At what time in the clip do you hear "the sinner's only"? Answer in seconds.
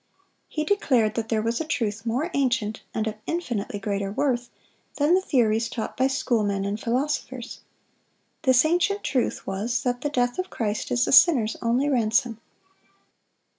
11.05-11.87